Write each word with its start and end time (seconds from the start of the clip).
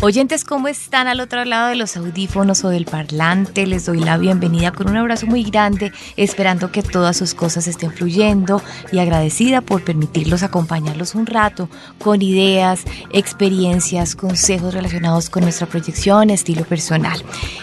Oyentes, 0.00 0.44
¿cómo 0.44 0.68
están 0.68 1.08
al 1.08 1.18
otro 1.18 1.44
lado 1.44 1.70
de 1.70 1.74
los 1.74 1.96
audífonos 1.96 2.62
o 2.62 2.68
del 2.68 2.84
parlante? 2.84 3.66
Les 3.66 3.84
doy 3.84 3.98
la 3.98 4.16
bienvenida 4.16 4.70
con 4.70 4.88
un 4.88 4.96
abrazo 4.96 5.26
muy 5.26 5.42
grande, 5.42 5.90
esperando 6.16 6.70
que 6.70 6.84
todas 6.84 7.16
sus 7.16 7.34
cosas 7.34 7.66
estén 7.66 7.90
fluyendo 7.90 8.62
y 8.92 9.00
agradecida 9.00 9.60
por 9.60 9.82
permitirlos 9.82 10.44
acompañarlos 10.44 11.16
un 11.16 11.26
rato 11.26 11.68
con 11.98 12.22
ideas, 12.22 12.84
experiencias, 13.12 14.14
consejos 14.14 14.72
relacionados 14.72 15.30
con 15.30 15.42
nuestra 15.42 15.66
proyección, 15.66 16.30
estilo 16.30 16.62
personal. 16.62 17.20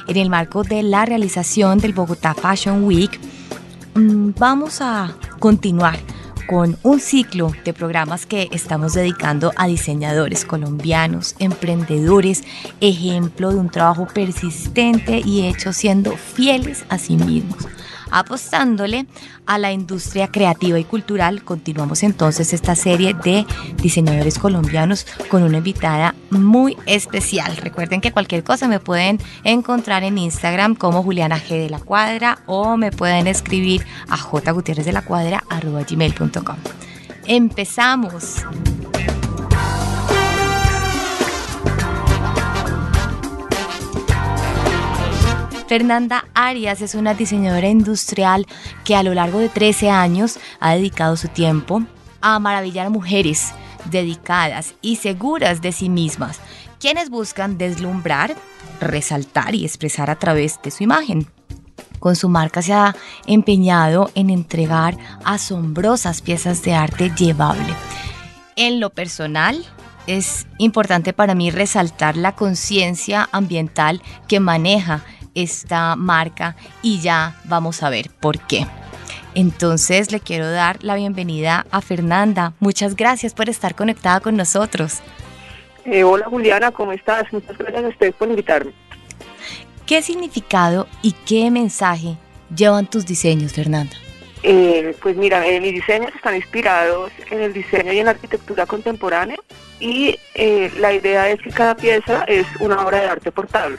En 0.09 0.17
el 0.17 0.29
marco 0.29 0.63
de 0.63 0.83
la 0.83 1.05
realización 1.05 1.79
del 1.79 1.93
Bogotá 1.93 2.33
Fashion 2.33 2.83
Week, 2.83 3.17
mm, 3.93 4.31
vamos 4.37 4.81
a 4.81 5.15
continuar 5.39 5.99
con 6.47 6.77
un 6.83 6.99
ciclo 6.99 7.51
de 7.63 7.73
programas 7.73 8.25
que 8.25 8.49
estamos 8.51 8.93
dedicando 8.93 9.51
a 9.55 9.67
diseñadores 9.67 10.45
colombianos, 10.45 11.35
emprendedores, 11.39 12.43
ejemplo 12.81 13.51
de 13.51 13.57
un 13.57 13.69
trabajo 13.69 14.07
persistente 14.13 15.21
y 15.23 15.47
hecho 15.47 15.73
siendo 15.73 16.11
fieles 16.17 16.85
a 16.89 16.97
sí 16.97 17.17
mismos 17.17 17.67
apostándole 18.15 19.07
a 19.45 19.57
la 19.57 19.73
industria 19.73 20.29
creativa 20.31 20.79
y 20.79 20.85
cultural. 20.85 21.43
Continuamos 21.43 22.01
entonces 22.01 22.53
esta 22.53 22.73
serie 22.73 23.13
de 23.13 23.45
diseñadores 23.75 24.39
colombianos 24.39 25.05
con 25.29 25.43
una 25.43 25.57
invitada 25.57 26.15
muy 26.29 26.77
especial. 26.85 27.57
Recuerden 27.57 27.99
que 27.99 28.13
cualquier 28.13 28.45
cosa 28.45 28.69
me 28.69 28.79
pueden 28.79 29.19
encontrar 29.43 30.03
en 30.03 30.17
Instagram 30.17 30.75
como 30.75 31.03
Juliana 31.03 31.37
G 31.37 31.59
de 31.59 31.69
la 31.69 31.79
Cuadra 31.79 32.39
o 32.45 32.77
me 32.77 32.91
pueden 32.91 33.27
escribir 33.27 33.85
a 34.09 34.15
jgutierrez 34.15 34.85
de 34.85 34.93
la 34.93 35.01
Cuadra 35.01 35.43
gmail.com. 35.89 36.55
Empezamos. 37.27 38.45
Fernanda 45.67 46.24
Arias 46.35 46.81
es 46.81 46.93
una 46.93 47.13
diseñadora 47.13 47.69
industrial 47.69 48.45
que 48.83 48.95
a 48.95 49.03
lo 49.03 49.13
largo 49.13 49.39
de 49.39 49.49
13 49.49 49.89
años 49.89 50.37
ha 50.59 50.75
dedicado 50.75 51.15
su 51.15 51.29
tiempo 51.29 51.83
a 52.21 52.37
maravillar 52.39 52.89
mujeres 52.89 53.53
dedicadas 53.89 54.75
y 54.81 54.97
seguras 54.97 55.61
de 55.61 55.71
sí 55.71 55.89
mismas, 55.89 56.39
quienes 56.79 57.09
buscan 57.09 57.57
deslumbrar, 57.57 58.35
resaltar 58.81 59.55
y 59.55 59.63
expresar 59.63 60.09
a 60.09 60.17
través 60.17 60.61
de 60.61 60.71
su 60.71 60.83
imagen. 60.83 61.27
Con 61.99 62.15
su 62.15 62.29
marca 62.29 62.61
se 62.61 62.73
ha 62.73 62.95
empeñado 63.25 64.11
en 64.13 64.29
entregar 64.29 64.97
asombrosas 65.23 66.21
piezas 66.21 66.61
de 66.61 66.75
arte 66.75 67.11
llevable. 67.15 67.73
En 68.55 68.79
lo 68.79 68.89
personal, 68.89 69.65
es 70.07 70.45
importante 70.59 71.13
para 71.13 71.33
mí 71.33 71.49
resaltar 71.49 72.15
la 72.15 72.35
conciencia 72.35 73.27
ambiental 73.31 74.01
que 74.27 74.39
maneja 74.39 75.03
esta 75.35 75.95
marca 75.95 76.55
y 76.81 76.99
ya 77.01 77.39
vamos 77.43 77.83
a 77.83 77.89
ver 77.89 78.09
por 78.19 78.39
qué. 78.39 78.65
Entonces 79.35 80.13
le 80.13 80.21
quiero 80.21 80.49
dar 80.49 80.81
la 80.81 80.95
bienvenida 80.95 81.65
a 81.69 81.81
Fernanda. 81.81 82.53
Muchas 82.59 82.95
gracias 82.95 83.33
por 83.33 83.49
estar 83.49 83.75
conectada 83.75 84.21
con 84.21 84.37
nosotros. 84.37 85.01
Eh, 85.83 86.03
hola 86.03 86.25
Juliana, 86.27 86.71
¿cómo 86.71 86.93
estás? 86.93 87.31
Muchas 87.31 87.57
gracias 87.57 87.83
a 87.83 87.87
ustedes 87.89 88.15
por 88.15 88.29
invitarme. 88.29 88.71
¿Qué 89.85 90.01
significado 90.01 90.87
y 91.03 91.11
qué 91.11 91.51
mensaje 91.51 92.17
llevan 92.55 92.87
tus 92.87 93.05
diseños, 93.05 93.53
Fernanda? 93.53 93.95
Eh, 94.41 94.95
pues 95.01 95.15
mira, 95.17 95.45
eh, 95.45 95.59
mis 95.59 95.73
diseños 95.73 96.11
están 96.15 96.35
inspirados 96.35 97.11
en 97.29 97.41
el 97.41 97.53
diseño 97.53 97.91
y 97.91 97.99
en 97.99 98.05
la 98.05 98.11
arquitectura 98.11 98.65
contemporánea 98.65 99.37
y 99.79 100.17
la 100.79 100.93
idea 100.93 101.29
es 101.29 101.41
que 101.41 101.49
cada 101.49 101.75
pieza 101.75 102.23
es 102.23 102.47
una 102.59 102.85
obra 102.85 103.01
de 103.01 103.09
arte 103.09 103.31
portable. 103.31 103.77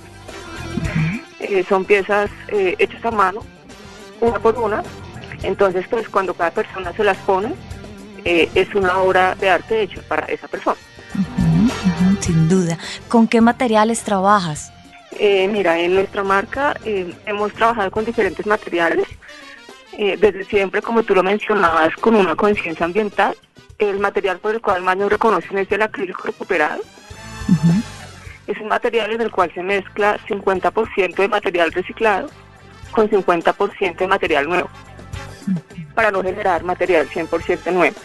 Eh, 1.49 1.65
son 1.69 1.85
piezas 1.85 2.31
eh, 2.49 2.75
hechas 2.79 3.05
a 3.05 3.11
mano, 3.11 3.41
una 4.21 4.39
por 4.39 4.59
una. 4.59 4.83
Entonces, 5.43 5.87
pues 5.89 6.09
cuando 6.09 6.35
cada 6.35 6.51
persona 6.51 6.93
se 6.93 7.05
las 7.05 7.17
pone, 7.19 7.55
eh, 8.25 8.49
es 8.55 8.75
una 8.75 8.99
obra 8.99 9.35
de 9.37 9.51
arte 9.51 9.83
hecha 9.83 10.01
para 10.09 10.27
esa 10.27 10.49
persona. 10.49 10.77
sin 12.21 12.49
duda. 12.49 12.79
¿Con 13.09 13.29
qué 13.29 13.41
materiales 13.41 14.03
trabajas? 14.03 14.73
mira, 15.19 15.79
en 15.79 15.95
nuestra 15.95 16.23
marca 16.23 16.75
hemos 16.85 17.51
trabajado 17.55 17.91
con 17.91 18.05
diferentes 18.05 18.45
materiales. 18.45 19.07
desde 19.97 20.45
siempre, 20.45 20.83
como 20.83 21.05
tú 21.05 21.15
lo 21.15 21.23
mencionabas, 21.23 21.95
con 21.97 22.17
una 22.17 22.37
conciencia 22.37 22.85
ambiental. 22.85 23.35
El 23.79 23.99
material 23.99 24.39
por 24.39 24.55
el 24.55 24.61
cual 24.61 24.83
más 24.83 24.97
nos 24.99 25.11
reconocen 25.11 25.57
es 25.57 25.73
el 25.73 25.81
acrílico 25.81 26.23
recuperado. 26.25 26.83
Es 28.47 28.59
un 28.61 28.69
material 28.69 29.11
en 29.13 29.21
el 29.21 29.31
cual 29.31 29.51
se 29.55 29.63
mezcla 29.63 30.19
50% 30.29 31.17
de 31.17 31.29
material 31.29 31.73
reciclado 31.73 32.29
con 32.93 33.11
50% 33.11 33.97
de 33.97 34.07
material 34.07 34.49
nuevo, 34.49 34.69
para 35.95 36.11
no 36.11 36.23
generar 36.23 36.63
material 36.65 37.09
100% 37.09 37.73
nuevo. 37.73 37.97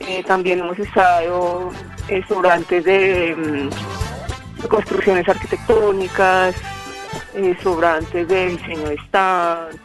Eh, 0.00 0.24
también 0.26 0.60
hemos 0.60 0.78
usado 0.78 1.70
eh, 2.08 2.22
sobrantes 2.26 2.84
de, 2.84 3.36
mm, 3.36 4.66
construcciones 4.66 5.28
arquitectónicas, 5.28 6.56
eh, 7.34 7.56
sobrantes 7.62 8.26
de 8.26 8.48
diseño 8.48 8.88
de 8.88 8.94
stand. 9.06 9.78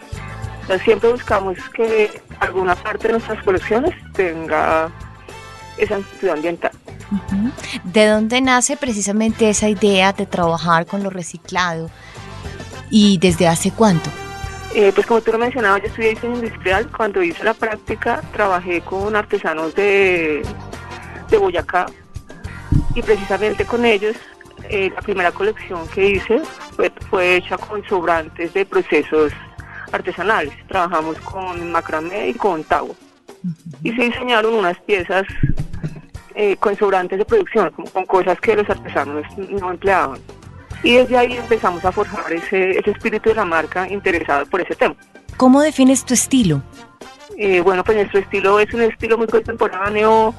siempre 0.83 1.11
buscamos 1.11 1.57
que 1.75 2.21
alguna 2.39 2.75
parte 2.75 3.07
de 3.07 3.13
nuestras 3.13 3.43
colecciones 3.43 3.93
tenga 4.13 4.89
esa 5.77 5.97
actitud 5.97 6.29
ambiental. 6.29 6.71
¿De 7.83 8.07
dónde 8.07 8.41
nace 8.41 8.77
precisamente 8.77 9.49
esa 9.49 9.69
idea 9.69 10.13
de 10.13 10.25
trabajar 10.25 10.85
con 10.85 11.03
lo 11.03 11.09
reciclado? 11.09 11.89
¿Y 12.89 13.17
desde 13.17 13.47
hace 13.47 13.71
cuánto? 13.71 14.09
Eh, 14.75 14.91
pues 14.93 15.05
como 15.05 15.21
tú 15.21 15.31
lo 15.31 15.37
mencionabas, 15.37 15.81
yo 15.81 15.87
estudié 15.87 16.09
diseño 16.09 16.35
industrial. 16.35 16.89
Cuando 16.95 17.21
hice 17.21 17.43
la 17.43 17.53
práctica 17.53 18.21
trabajé 18.31 18.81
con 18.81 19.15
artesanos 19.15 19.75
de, 19.75 20.41
de 21.29 21.37
Boyacá 21.37 21.85
y 22.95 23.01
precisamente 23.01 23.65
con 23.65 23.85
ellos 23.85 24.15
eh, 24.69 24.91
la 24.95 25.01
primera 25.01 25.31
colección 25.31 25.87
que 25.89 26.11
hice 26.11 26.41
fue, 27.09 27.35
hecha 27.35 27.57
con 27.57 27.83
sobrantes 27.87 28.53
de 28.53 28.65
procesos 28.65 29.31
artesanales. 29.91 30.53
Trabajamos 30.67 31.19
con 31.19 31.71
macramé 31.71 32.29
y 32.29 32.33
con 32.33 32.63
tagua. 32.63 32.95
Y 33.83 33.91
se 33.91 34.03
diseñaron 34.03 34.53
unas 34.53 34.79
piezas 34.79 35.25
eh, 36.35 36.57
con 36.57 36.75
sobrantes 36.75 37.17
de 37.19 37.25
producción, 37.25 37.71
con, 37.71 38.05
cosas 38.05 38.39
que 38.39 38.55
los 38.55 38.69
artesanos 38.69 39.25
no 39.37 39.71
empleaban. 39.71 40.19
Y 40.83 40.95
desde 40.95 41.17
ahí 41.17 41.33
empezamos 41.33 41.83
a 41.85 41.91
forjar 41.91 42.33
ese, 42.33 42.79
espíritu 42.79 43.29
de 43.29 43.35
la 43.35 43.45
marca 43.45 43.87
interesado 43.87 44.45
por 44.47 44.61
ese 44.61 44.75
tema. 44.75 44.95
¿Cómo 45.37 45.61
defines 45.61 46.03
tu 46.05 46.13
estilo? 46.13 46.61
Eh, 47.37 47.61
bueno, 47.61 47.83
pues 47.83 47.97
nuestro 47.97 48.19
estilo 48.19 48.59
es 48.59 48.73
un 48.73 48.81
estilo 48.81 49.17
muy 49.17 49.27
contemporáneo, 49.27 50.33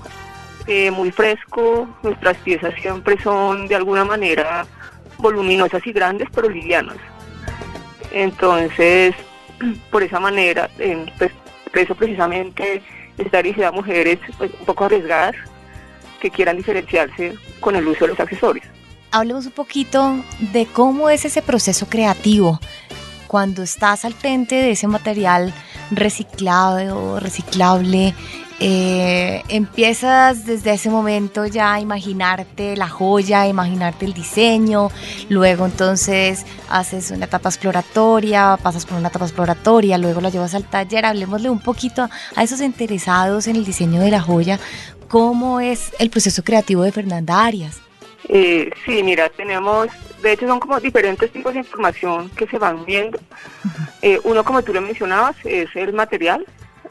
eh, 0.66 0.90
muy 0.90 1.10
fresco. 1.10 1.88
Nuestras 2.02 2.36
piezas 2.38 2.74
siempre 2.80 3.20
son 3.22 3.66
de 3.66 3.74
alguna 3.74 4.04
manera 4.04 4.66
voluminosas 5.18 5.86
y 5.86 5.92
grandes, 5.92 6.28
pero 6.34 6.48
livianas. 6.48 6.96
Entonces, 8.12 9.14
por 9.90 10.02
esa 10.02 10.20
manera, 10.20 10.68
pues, 11.18 11.32
eso 11.72 11.94
precisamente 11.94 12.82
está 13.18 13.42
dirigida 13.42 13.68
a 13.68 13.72
mujeres 13.72 14.18
pues, 14.38 14.50
un 14.58 14.66
poco 14.66 14.84
arriesgadas, 14.84 15.34
quieran 16.30 16.56
diferenciarse 16.56 17.34
con 17.60 17.76
el 17.76 17.86
uso 17.86 18.04
de 18.04 18.08
los 18.08 18.20
accesorios. 18.20 18.66
Hablemos 19.10 19.46
un 19.46 19.52
poquito 19.52 20.16
de 20.52 20.66
cómo 20.66 21.08
es 21.08 21.24
ese 21.24 21.42
proceso 21.42 21.86
creativo. 21.86 22.60
Cuando 23.28 23.62
estás 23.62 24.04
al 24.04 24.14
frente 24.14 24.56
de 24.56 24.72
ese 24.72 24.86
material 24.86 25.52
reciclado, 25.90 27.20
reciclable, 27.20 28.14
eh, 28.60 29.42
empiezas 29.48 30.46
desde 30.46 30.72
ese 30.72 30.88
momento 30.88 31.44
ya 31.44 31.74
a 31.74 31.80
imaginarte 31.80 32.76
la 32.76 32.88
joya, 32.88 33.48
imaginarte 33.48 34.06
el 34.06 34.14
diseño, 34.14 34.90
luego 35.28 35.66
entonces 35.66 36.46
haces 36.68 37.10
una 37.10 37.24
etapa 37.24 37.48
exploratoria, 37.48 38.56
pasas 38.62 38.86
por 38.86 38.96
una 38.98 39.08
etapa 39.08 39.24
exploratoria, 39.24 39.98
luego 39.98 40.20
la 40.20 40.30
llevas 40.30 40.54
al 40.54 40.64
taller, 40.64 41.04
hablemosle 41.04 41.50
un 41.50 41.58
poquito 41.58 42.08
a 42.36 42.42
esos 42.42 42.60
interesados 42.60 43.48
en 43.48 43.56
el 43.56 43.64
diseño 43.64 44.00
de 44.00 44.12
la 44.12 44.20
joya, 44.20 44.60
¿cómo 45.14 45.60
es 45.60 45.92
el 46.00 46.10
proceso 46.10 46.42
creativo 46.42 46.82
de 46.82 46.90
Fernanda 46.90 47.44
Arias? 47.44 47.80
Eh, 48.28 48.68
sí, 48.84 49.00
mira, 49.04 49.28
tenemos, 49.28 49.86
de 50.20 50.32
hecho 50.32 50.48
son 50.48 50.58
como 50.58 50.80
diferentes 50.80 51.30
tipos 51.30 51.52
de 51.52 51.60
información 51.60 52.28
que 52.30 52.48
se 52.48 52.58
van 52.58 52.84
viendo. 52.84 53.20
Eh, 54.02 54.18
uno, 54.24 54.42
como 54.42 54.60
tú 54.64 54.74
lo 54.74 54.80
mencionabas, 54.80 55.36
es 55.44 55.68
el 55.76 55.92
material, 55.92 56.44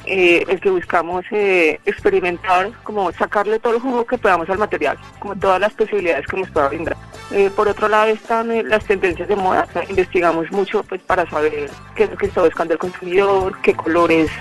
eh, 0.06 0.46
el 0.48 0.62
que 0.62 0.70
buscamos 0.70 1.25
eh, 1.31 1.81
experimentar, 1.86 2.72
como 2.84 3.12
sacarle 3.12 3.60
todo 3.60 3.74
el 3.75 3.81
jugo 3.81 4.06
que 4.06 4.18
podamos 4.18 4.50
al 4.50 4.58
material, 4.58 4.98
como 5.20 5.36
todas 5.36 5.60
las 5.60 5.74
posibilidades 5.74 6.25
que 6.25 6.38
nos 6.38 6.50
pueda 6.50 6.70
brindar. 6.70 6.96
Eh, 7.30 7.52
por 7.54 7.68
otro 7.68 7.90
lado 7.90 8.08
están 8.08 8.70
las 8.70 8.86
tendencias 8.86 9.28
de 9.28 9.36
moda, 9.36 9.68
investigamos 9.90 10.50
mucho 10.50 10.81
pues 10.84 11.02
para 11.02 11.30
saber 11.30 11.70
qué 11.94 12.06
es 12.06 12.10
lo 12.10 12.16
que 12.16 12.28
está 12.28 12.42
buscando 12.42 12.72
el 12.74 12.80
consumidor, 12.80 13.60
qué 13.62 13.74
colores, 13.74 14.31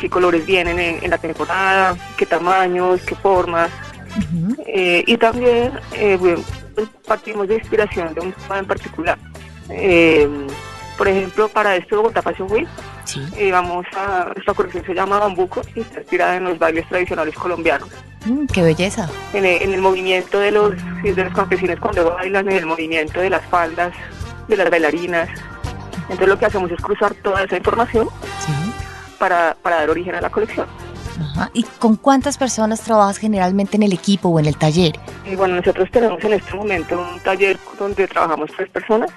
qué 0.00 0.08
colores 0.10 0.44
vienen 0.44 0.78
en, 0.78 1.10
la 1.10 1.18
temporada, 1.18 1.96
qué 2.16 2.26
tamaños, 2.26 3.00
qué 3.02 3.14
formas. 3.14 3.70
y 4.66 5.16
también 5.16 5.72
pues, 6.18 6.40
partimos 7.06 7.48
de 7.48 7.56
inspiración 7.56 8.14
de 8.14 8.20
un 8.20 8.32
tema 8.32 8.58
en 8.58 8.66
particular. 8.66 9.18
por 10.98 11.08
ejemplo, 11.08 11.48
para 11.48 11.76
este 11.76 11.96
Bogotá 11.96 12.22
Fashion 12.22 12.50
Week 12.50 12.68
y 13.38 13.50
vamos 13.50 13.86
a, 13.96 14.32
esta 14.36 14.54
colección 14.54 14.84
se 14.84 14.94
llama 14.94 15.18
Bambuco 15.18 15.62
y 15.74 15.80
está 15.80 16.00
inspirada 16.00 16.36
en 16.36 16.44
los 16.44 16.58
bailes 16.58 16.88
tradicionales 16.88 17.34
colombianos. 17.34 17.88
Mm, 18.24 18.46
¡Qué 18.46 18.62
belleza! 18.62 19.08
En 19.32 19.44
el, 19.44 19.80
movimiento 19.80 20.38
de 20.38 20.50
los, 20.52 20.74
de 21.02 21.24
los 21.24 21.34
campesinos 21.34 21.78
cuando 21.80 22.10
bailan, 22.14 22.48
en 22.48 22.56
el 22.56 22.66
movimiento 22.66 23.20
de 23.20 23.30
las 23.30 23.44
faldas, 23.46 23.92
de 24.48 24.56
las 24.56 24.70
bailarinas. 24.70 25.28
Entonces 26.02 26.28
lo 26.28 26.38
que 26.38 26.46
hacemos 26.46 26.70
es 26.70 26.80
cruzar 26.80 27.14
toda 27.14 27.44
esa 27.44 27.56
información 27.56 28.08
para, 29.22 29.56
para 29.62 29.76
dar 29.76 29.90
origen 29.90 30.16
a 30.16 30.20
la 30.20 30.30
colección. 30.30 30.66
¿Y 31.54 31.62
con 31.78 31.94
cuántas 31.94 32.36
personas 32.36 32.80
trabajas 32.80 33.18
generalmente 33.18 33.76
en 33.76 33.84
el 33.84 33.92
equipo 33.92 34.30
o 34.30 34.40
en 34.40 34.46
el 34.46 34.56
taller? 34.56 34.98
Y 35.24 35.36
bueno, 35.36 35.54
nosotros 35.54 35.88
tenemos 35.92 36.24
en 36.24 36.32
este 36.32 36.52
momento 36.56 37.00
un 37.00 37.20
taller 37.20 37.56
donde 37.78 38.08
trabajamos 38.08 38.50
tres 38.56 38.68
personas 38.70 39.12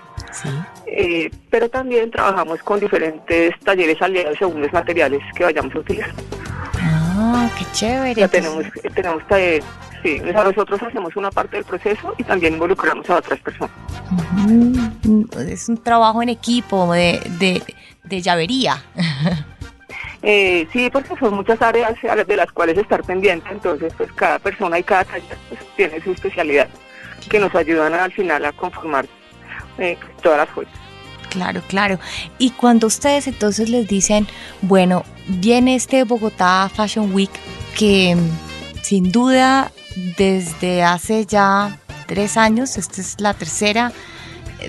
eh, 0.86 1.32
pero 1.50 1.70
también 1.70 2.12
trabajamos 2.12 2.62
con 2.62 2.80
diferentes 2.80 3.60
talleres 3.62 4.00
aliados 4.00 4.38
según 4.38 4.62
los 4.62 4.72
materiales 4.72 5.22
que 5.36 5.44
vayamos 5.44 5.74
a 5.74 5.80
utilizar. 5.80 6.12
Ah, 6.76 7.50
qué 7.58 7.66
chévere. 7.72 8.22
Ya 8.22 8.28
tenemos, 8.28 8.64
tenemos 8.94 9.28
talleres. 9.28 9.66
Sí, 10.04 10.22
nosotros 10.22 10.84
hacemos 10.84 11.16
una 11.16 11.32
parte 11.32 11.56
del 11.56 11.66
proceso 11.66 12.14
y 12.20 12.24
también 12.24 12.54
involucramos 12.54 13.10
a 13.10 13.16
otras 13.16 13.40
personas. 13.40 13.76
Es 15.48 15.68
un 15.68 15.78
trabajo 15.82 16.22
en 16.22 16.30
equipo 16.30 16.94
de, 16.94 17.20
de, 17.40 17.64
de 18.04 18.22
llavería. 18.22 18.84
Eh, 20.28 20.68
sí, 20.74 20.90
porque 20.90 21.16
son 21.20 21.36
muchas 21.36 21.62
áreas 21.62 21.94
de 22.02 22.36
las 22.36 22.52
cuales 22.52 22.76
estar 22.80 23.04
pendiente, 23.04 23.48
entonces 23.52 23.94
pues 23.96 24.12
cada 24.14 24.40
persona 24.40 24.80
y 24.80 24.84
cada 24.84 25.04
taller 25.04 25.38
pues, 25.50 25.62
tiene 25.76 26.02
su 26.02 26.14
especialidad 26.14 26.68
que 27.30 27.40
nos 27.40 27.54
ayudan 27.54 27.94
al 27.94 28.12
final 28.12 28.44
a 28.44 28.52
conformar 28.52 29.06
eh, 29.78 29.96
todas 30.24 30.40
las 30.40 30.50
joyas. 30.50 30.74
Claro, 31.30 31.62
claro. 31.68 32.00
Y 32.40 32.50
cuando 32.52 32.88
ustedes 32.88 33.28
entonces 33.28 33.70
les 33.70 33.88
dicen, 33.88 34.26
bueno, 34.64 35.04
viene 35.28 35.76
este 35.76 36.04
Bogotá 36.06 36.72
Fashion 36.74 37.14
Week 37.14 37.30
que 37.78 38.16
mm, 38.16 38.82
sin 38.82 39.12
duda 39.12 39.72
desde 40.18 40.82
hace 40.82 41.28
ya 41.28 41.78
tres 42.08 42.36
años, 42.36 42.78
esta 42.78 43.00
es 43.00 43.22
la 43.22 43.36
tercera 43.36 43.92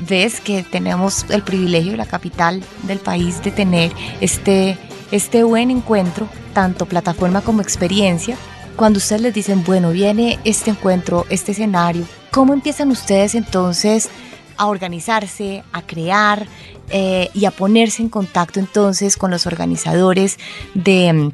vez 0.02 0.40
que 0.42 0.64
tenemos 0.64 1.24
el 1.30 1.42
privilegio 1.42 1.96
la 1.96 2.04
capital 2.04 2.62
del 2.82 2.98
país 2.98 3.42
de 3.42 3.52
tener 3.52 3.92
este, 4.20 4.76
este 5.10 5.42
buen 5.44 5.70
encuentro, 5.70 6.28
tanto 6.52 6.86
plataforma 6.86 7.40
como 7.40 7.62
experiencia. 7.62 8.36
Cuando 8.76 8.98
ustedes 8.98 9.22
les 9.22 9.34
dicen, 9.34 9.64
bueno, 9.64 9.90
viene 9.90 10.38
este 10.44 10.70
encuentro, 10.70 11.24
este 11.30 11.52
escenario, 11.52 12.04
¿cómo 12.30 12.52
empiezan 12.52 12.90
ustedes 12.90 13.34
entonces 13.34 14.10
a 14.56 14.66
organizarse, 14.66 15.62
a 15.72 15.82
crear 15.82 16.46
eh, 16.90 17.30
y 17.34 17.44
a 17.44 17.50
ponerse 17.50 18.02
en 18.02 18.08
contacto 18.08 18.60
entonces 18.60 19.16
con 19.16 19.30
los 19.30 19.46
organizadores 19.46 20.38
de, 20.74 21.32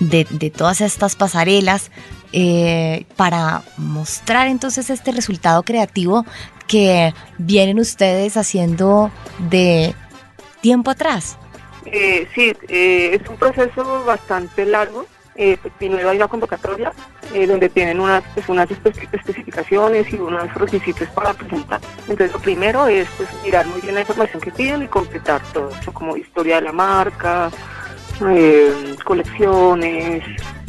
de, 0.00 0.50
todas 0.50 0.80
estas 0.80 1.16
pasarelas 1.16 1.90
eh, 2.32 3.06
para 3.16 3.62
mostrar 3.76 4.48
entonces 4.48 4.90
este 4.90 5.12
resultado 5.12 5.62
creativo 5.62 6.24
que 6.66 7.14
vienen 7.38 7.78
ustedes 7.78 8.36
haciendo 8.36 9.10
de 9.50 9.94
tiempo 10.60 10.90
atrás. 10.90 11.36
Eh, 11.86 12.28
sí, 12.34 12.52
es 12.68 13.28
un 13.28 13.36
proceso 13.36 14.04
bastante 14.04 14.64
largo 14.66 15.06
eh, 15.34 15.56
primero 15.78 16.10
hay 16.10 16.18
una 16.18 16.28
convocatoria 16.28 16.92
eh, 17.32 17.46
donde 17.46 17.70
tienen 17.70 18.00
unas, 18.00 18.22
pues, 18.34 18.48
unas 18.48 18.70
especificaciones 18.70 20.12
y 20.12 20.16
unos 20.16 20.52
requisitos 20.54 21.08
para 21.08 21.32
presentar. 21.32 21.80
Entonces 22.00 22.32
lo 22.32 22.38
primero 22.38 22.86
es 22.86 23.08
pues, 23.16 23.28
mirar 23.42 23.66
muy 23.66 23.80
bien 23.80 23.94
la 23.94 24.00
información 24.00 24.42
que 24.42 24.50
piden 24.50 24.82
y 24.82 24.88
completar 24.88 25.40
todo 25.52 25.70
eso, 25.70 25.92
como 25.92 26.16
historia 26.16 26.56
de 26.56 26.62
la 26.62 26.72
marca, 26.72 27.50
eh, 28.28 28.96
colecciones, 29.04 30.22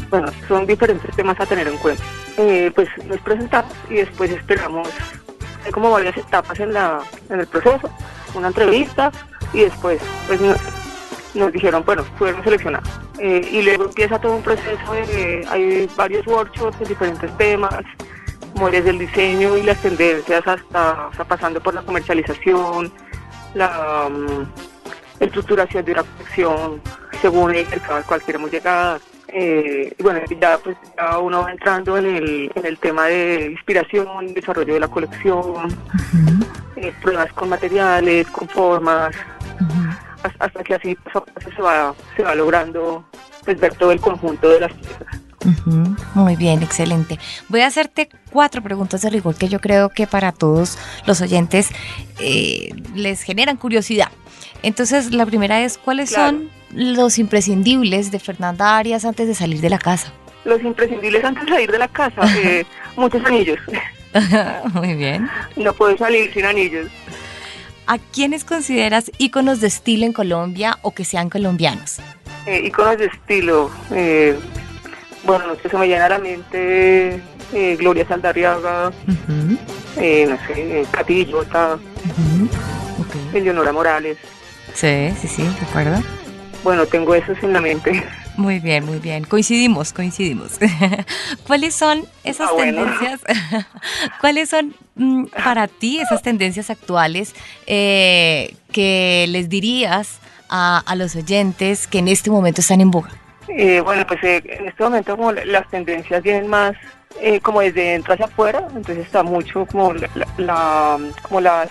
bueno, 0.10 0.32
son 0.48 0.66
diferentes 0.66 1.14
temas 1.16 1.38
a 1.40 1.46
tener 1.46 1.68
en 1.68 1.78
cuenta. 1.78 2.04
Eh, 2.38 2.72
pues 2.74 2.88
nos 3.06 3.20
presentamos 3.20 3.74
y 3.90 3.96
después 3.96 4.32
esperamos, 4.32 4.88
hay 5.66 5.72
como 5.72 5.92
varias 5.92 6.16
etapas 6.16 6.58
en, 6.60 6.74
la, 6.74 7.02
en 7.30 7.42
el 7.42 7.48
proceso, 7.48 7.90
una 8.34 8.48
entrevista 8.48 9.12
y 9.52 9.62
después 9.62 10.02
pues 10.28 10.40
nos 11.34 11.52
dijeron, 11.52 11.84
bueno, 11.86 12.04
fueron 12.18 12.44
seleccionados. 12.44 12.90
Eh, 13.20 13.48
y 13.52 13.62
luego 13.62 13.86
empieza 13.86 14.20
todo 14.20 14.36
un 14.36 14.44
proceso 14.44 14.94
de, 14.94 15.46
hay 15.50 15.90
varios 15.96 16.26
workshops 16.28 16.80
de 16.80 16.86
diferentes 16.86 17.38
temas, 17.38 17.84
como 18.54 18.70
desde 18.70 18.92
el 18.92 19.00
diseño 19.00 19.58
y 19.58 19.64
las 19.64 19.82
tendencias 19.82 20.44
hasta, 20.46 21.10
pasando 21.28 21.62
por 21.62 21.74
la 21.74 21.82
comercialización, 21.82 22.92
la 23.56 24.08
um, 24.08 24.46
estructuración 25.20 25.86
de 25.86 25.92
una 25.94 26.04
colección 26.04 26.82
según 27.22 27.56
el 27.56 27.68
mercado 27.68 27.96
al 27.96 28.06
cual 28.06 28.22
queremos 28.22 28.52
llegar. 28.52 29.00
Eh, 29.36 29.96
y 29.98 30.04
bueno, 30.04 30.20
ya, 30.40 30.60
pues, 30.60 30.78
ya 30.96 31.18
uno 31.18 31.42
va 31.42 31.52
entrando 31.52 31.98
en 31.98 32.06
el, 32.06 32.52
en 32.54 32.66
el 32.66 32.78
tema 32.78 33.08
de 33.08 33.50
inspiración, 33.52 34.32
desarrollo 34.34 34.76
de 34.76 34.80
la 34.80 34.88
colección, 34.88 35.76
eh, 36.76 36.94
pruebas 37.02 37.34
con 37.34 37.50
materiales, 37.50 38.28
con 38.28 38.48
formas, 38.48 39.16
hasta 40.40 40.64
que 40.64 40.76
así 40.76 40.98
se 41.56 41.62
va, 41.62 41.94
se 42.16 42.24
va 42.24 42.36
logrando 42.36 43.06
pues, 43.44 43.60
ver 43.60 43.74
todo 43.76 43.92
el 43.92 44.00
conjunto 44.00 44.50
de 44.50 44.62
las 44.62 44.74
piezas. 44.74 45.24
Muy 46.14 46.36
bien, 46.36 46.64
excelente. 46.64 47.20
Voy 47.50 47.62
a 47.62 47.68
hacerte 47.68 48.10
cuatro 48.32 48.62
preguntas 48.62 49.02
de 49.02 49.10
rigor 49.10 49.36
que 49.36 49.50
yo 49.50 49.60
creo 49.60 49.90
que 49.90 50.08
para 50.08 50.32
todos 50.32 50.78
los 51.06 51.22
oyentes 51.22 51.70
eh, 52.20 52.70
les 52.96 53.24
generan 53.24 53.58
curiosidad. 53.58 54.10
Entonces, 54.62 55.12
la 55.14 55.26
primera 55.26 55.62
es, 55.62 55.78
¿cuáles 55.78 56.12
son 56.12 56.50
los 56.72 57.20
imprescindibles 57.20 58.12
de 58.12 58.20
Fernanda 58.20 58.78
Arias 58.78 59.06
antes 59.06 59.28
de 59.28 59.36
salir 59.36 59.60
de 59.60 59.70
la 59.70 59.80
casa? 59.80 60.14
Los 60.46 60.62
imprescindibles 60.62 61.24
antes 61.24 61.46
de 61.46 61.52
salir 61.52 61.72
de 61.72 61.80
la 61.80 61.88
casa, 61.88 62.22
eh, 62.38 62.66
muchos 62.96 63.24
anillos. 63.26 63.60
Muy 64.74 64.94
bien. 64.96 65.30
No 65.56 65.74
puedo 65.74 65.98
salir 65.98 66.32
sin 66.34 66.46
anillos. 66.46 66.88
¿A 67.86 67.98
quiénes 67.98 68.46
consideras 68.46 69.12
íconos 69.18 69.60
de 69.60 69.68
estilo 69.68 70.06
en 70.06 70.14
Colombia 70.14 70.80
o 70.84 70.94
que 70.94 71.04
sean 71.04 71.30
colombianos? 71.30 71.98
Eh, 72.46 72.62
íconos 72.66 72.98
de 72.98 73.06
estilo. 73.06 73.70
Eh, 73.92 74.38
bueno, 75.26 75.48
no 75.48 75.56
sé, 75.56 75.70
se 75.70 75.78
me 75.78 75.88
llena 75.88 76.10
la 76.10 76.20
mente 76.20 77.22
eh, 77.54 77.76
Gloria 77.78 78.08
Saldarriaga, 78.08 78.92
eh, 79.98 80.26
no 80.28 80.38
sé, 80.48 80.86
Catillota, 80.92 81.78
Eleonora 83.34 83.72
Morales. 83.72 84.18
Sí, 84.74 85.14
sí, 85.22 85.28
sí, 85.28 85.44
¿de 85.44 85.66
acuerdo? 85.70 86.02
Bueno, 86.64 86.86
tengo 86.86 87.14
esos 87.14 87.42
en 87.44 87.54
la 87.54 87.62
mente. 87.62 88.04
Muy 88.38 88.60
bien, 88.60 88.86
muy 88.86 88.98
bien. 88.98 89.26
Coincidimos, 89.26 89.94
coincidimos. 89.94 90.54
¿Cuáles 91.48 91.76
son 91.76 92.06
esas 92.24 92.50
ah, 92.52 92.58
tendencias? 92.58 93.22
¿Cuáles 94.22 94.50
son 94.50 94.74
para 95.44 95.68
ti 95.68 96.00
esas 96.00 96.22
tendencias 96.22 96.70
actuales 96.70 97.34
eh, 97.66 98.56
que 98.72 99.26
les 99.30 99.50
dirías 99.50 100.20
a, 100.50 100.84
los 100.96 101.16
oyentes 101.16 101.88
que 101.88 102.00
en 102.00 102.08
este 102.08 102.30
momento 102.30 102.62
están 102.62 102.80
en 102.80 102.92
boga? 102.92 103.10
Eh, 103.48 103.82
bueno, 103.82 104.06
pues 104.06 104.24
eh, 104.24 104.44
en 104.46 104.68
este 104.68 104.84
momento 104.84 105.18
como 105.18 105.32
las 105.32 105.68
tendencias 105.70 106.22
vienen 106.22 106.48
más 106.48 106.76
como 107.44 107.62
desde 107.62 107.92
dentro 107.92 108.14
hacia 108.14 108.26
afuera, 108.26 108.68
entonces 108.76 109.06
está 109.06 109.22
mucho 109.22 109.68
como 109.68 109.94
la 110.38 111.00
como 111.22 111.42
las 111.42 111.70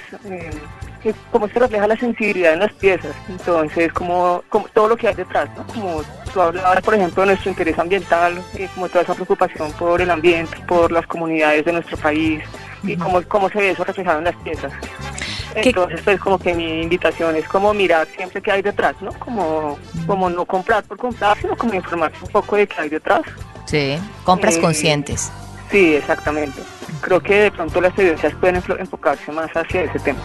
cómo 1.30 1.48
se 1.48 1.58
refleja 1.58 1.86
la 1.86 1.96
sensibilidad 1.96 2.52
en 2.52 2.60
las 2.60 2.72
piezas, 2.74 3.14
entonces 3.28 3.92
como, 3.92 4.42
como 4.48 4.68
todo 4.68 4.88
lo 4.88 4.96
que 4.96 5.08
hay 5.08 5.14
detrás, 5.14 5.48
¿no? 5.56 5.66
Como 5.66 6.02
tú 6.32 6.40
hablabas, 6.40 6.80
por 6.82 6.94
ejemplo, 6.94 7.22
de 7.22 7.28
nuestro 7.28 7.50
interés 7.50 7.78
ambiental, 7.78 8.40
y 8.54 8.66
como 8.68 8.88
toda 8.88 9.02
esa 9.02 9.14
preocupación 9.14 9.72
por 9.72 10.00
el 10.00 10.10
ambiente, 10.10 10.56
por 10.68 10.92
las 10.92 11.06
comunidades 11.06 11.64
de 11.64 11.72
nuestro 11.72 11.96
país, 11.96 12.42
y 12.82 12.96
cómo, 12.96 13.22
cómo 13.28 13.48
se 13.48 13.58
ve 13.58 13.70
eso 13.70 13.84
reflejado 13.84 14.18
en 14.18 14.24
las 14.24 14.36
piezas. 14.36 14.72
Entonces, 15.54 16.00
pues 16.02 16.18
como 16.20 16.38
que 16.38 16.54
mi 16.54 16.82
invitación 16.82 17.36
es 17.36 17.46
como 17.46 17.74
mirar 17.74 18.06
siempre 18.16 18.40
qué 18.40 18.52
hay 18.52 18.62
detrás, 18.62 18.94
¿no? 19.00 19.12
Como, 19.12 19.78
como 20.06 20.30
no 20.30 20.46
comprar 20.46 20.82
por 20.84 20.96
comprar, 20.96 21.36
sino 21.38 21.56
como 21.56 21.74
informarse 21.74 22.18
un 22.22 22.30
poco 22.30 22.56
de 22.56 22.66
qué 22.66 22.80
hay 22.80 22.88
detrás. 22.88 23.22
Sí, 23.66 23.98
compras 24.24 24.56
eh, 24.56 24.60
conscientes. 24.60 25.30
Sí, 25.70 25.94
exactamente. 25.94 26.62
Creo 27.00 27.20
que 27.20 27.34
de 27.34 27.50
pronto 27.50 27.80
las 27.80 27.96
evidencias 27.98 28.34
pueden 28.34 28.56
enfocarse 28.56 29.32
más 29.32 29.50
hacia 29.50 29.82
ese 29.82 29.98
tema. 29.98 30.20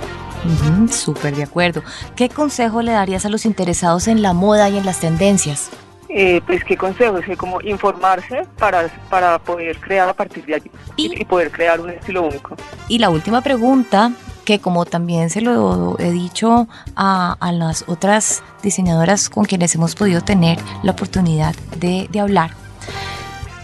Súper 0.90 1.36
de 1.36 1.44
acuerdo. 1.44 1.84
¿Qué 2.16 2.30
consejo 2.30 2.82
le 2.82 2.92
darías 2.92 3.26
a 3.26 3.30
los 3.30 3.46
interesados 3.46 4.08
en 4.08 4.22
la 4.22 4.34
moda 4.34 4.70
y 4.70 4.78
en 4.78 4.86
las 4.86 5.00
tendencias? 5.00 5.72
Eh, 6.10 6.42
pues 6.46 6.64
qué 6.64 6.78
consejos, 6.78 7.24
que 7.26 7.36
como 7.36 7.62
informarse 7.62 8.46
para, 8.58 8.88
para 9.10 9.40
poder 9.40 9.78
crear 9.80 10.08
a 10.08 10.14
partir 10.14 10.46
de 10.46 10.56
allí 10.56 10.72
y, 10.96 11.26
poder 11.26 11.52
crear 11.52 11.80
un 11.80 11.90
estilo 11.90 12.24
único. 12.24 12.56
Y 12.88 13.00
la 13.00 13.10
última 13.10 13.42
pregunta, 13.42 14.12
que 14.46 14.60
como 14.60 14.86
también 14.86 15.30
se 15.30 15.42
lo 15.42 15.98
he 16.00 16.12
dicho 16.12 16.68
a, 16.96 17.36
a 17.40 17.52
las 17.52 17.84
otras 17.88 18.44
diseñadoras 18.64 19.30
con 19.30 19.46
quienes 19.46 19.76
hemos 19.76 19.96
podido 19.96 20.22
tener 20.22 20.58
la 20.84 20.92
oportunidad 20.92 21.56
de, 21.78 22.08
de 22.10 22.20
hablar, 22.20 22.52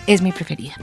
es 0.08 0.22
mi 0.22 0.32
preferida. 0.32 0.76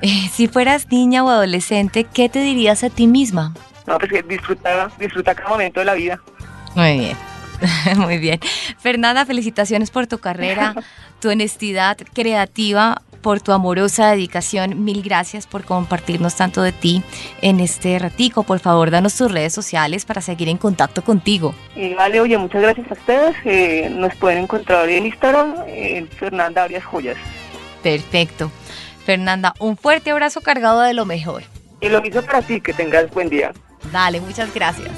Eh, 0.00 0.28
si 0.32 0.48
fueras 0.48 0.90
niña 0.90 1.24
o 1.24 1.30
adolescente, 1.30 2.04
¿qué 2.04 2.28
te 2.28 2.40
dirías 2.40 2.84
a 2.84 2.90
ti 2.90 3.06
misma? 3.06 3.54
No, 3.86 3.98
pues 3.98 4.12
que 4.12 4.22
disfruta, 4.22 4.90
disfruta 4.98 5.34
cada 5.34 5.48
momento 5.48 5.80
de 5.80 5.86
la 5.86 5.94
vida. 5.94 6.20
Muy 6.74 6.98
bien. 6.98 7.33
Muy 7.96 8.18
bien. 8.18 8.40
Fernanda, 8.78 9.26
felicitaciones 9.26 9.90
por 9.90 10.06
tu 10.06 10.18
carrera, 10.18 10.74
tu 11.20 11.30
honestidad 11.30 11.96
creativa, 12.12 13.02
por 13.24 13.40
tu 13.40 13.52
amorosa 13.52 14.10
dedicación. 14.10 14.84
Mil 14.84 15.02
gracias 15.02 15.46
por 15.46 15.64
compartirnos 15.64 16.36
tanto 16.36 16.62
de 16.62 16.72
ti 16.72 17.02
en 17.40 17.58
este 17.58 17.98
ratico. 17.98 18.42
Por 18.42 18.60
favor, 18.60 18.90
danos 18.90 19.16
tus 19.16 19.32
redes 19.32 19.54
sociales 19.54 20.04
para 20.04 20.20
seguir 20.20 20.48
en 20.50 20.58
contacto 20.58 21.02
contigo. 21.02 21.54
Eh, 21.74 21.94
vale, 21.96 22.20
oye, 22.20 22.36
muchas 22.36 22.60
gracias 22.60 22.90
a 22.90 22.94
ustedes. 22.94 23.34
Eh, 23.46 23.88
nos 23.90 24.14
pueden 24.16 24.44
encontrar 24.44 24.88
en 24.90 25.06
Instagram, 25.06 25.54
en 25.66 26.06
Fernanda 26.08 26.64
Arias 26.64 26.84
Joyas. 26.84 27.16
Perfecto. 27.82 28.50
Fernanda, 29.06 29.54
un 29.58 29.76
fuerte 29.76 30.10
abrazo 30.10 30.42
cargado 30.42 30.82
de 30.82 30.92
lo 30.92 31.06
mejor. 31.06 31.44
Y 31.80 31.88
lo 31.88 32.02
mismo 32.02 32.22
para 32.22 32.42
ti, 32.42 32.60
que 32.60 32.72
tengas 32.72 33.10
buen 33.10 33.28
día. 33.28 33.52
Dale, 33.90 34.20
muchas 34.20 34.52
gracias. 34.54 34.90